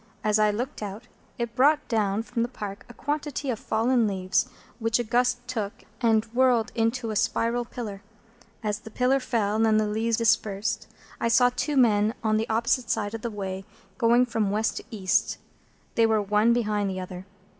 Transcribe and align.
As 0.23 0.39
I 0.39 0.49
looked 0.49 0.81
out, 0.81 1.03
it 1.37 1.55
brought 1.55 1.87
down 1.87 2.23
from 2.23 2.41
the 2.41 2.47
Park 2.49 2.87
a 2.89 2.93
quantity 2.95 3.51
of 3.51 3.59
fallen 3.59 4.07
leaves, 4.07 4.49
which 4.79 4.97
a 4.97 5.03
gust 5.03 5.47
took, 5.47 5.73
and 6.01 6.25
whirled 6.33 6.71
into 6.73 7.11
a 7.11 7.15
spiral 7.15 7.65
pillar. 7.65 8.01
As 8.63 8.79
the 8.79 8.89
pillar 8.89 9.19
fell 9.19 9.63
and 9.63 9.79
the 9.79 9.85
leaves 9.85 10.17
dispersed, 10.17 10.87
I 11.19 11.27
saw 11.27 11.51
two 11.55 11.77
men 11.77 12.15
on 12.23 12.37
the 12.37 12.49
opposite 12.49 12.89
side 12.89 13.13
of 13.13 13.21
the 13.21 13.29
way, 13.29 13.63
going 13.99 14.25
from 14.25 14.49
West 14.49 14.77
to 14.77 14.83
East. 14.89 15.37
They 15.93 16.07
were 16.07 16.19
one 16.19 16.51
behind 16.51 16.89
the 16.89 16.99
other. 16.99 17.27